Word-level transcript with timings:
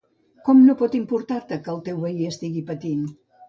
Com 0.47 0.63
pot 0.79 0.95
no 0.97 0.99
importar-te 1.03 1.61
que 1.67 1.73
el 1.77 1.87
teu 1.91 2.03
veí 2.09 2.29
estigui 2.33 2.69
patint? 2.75 3.09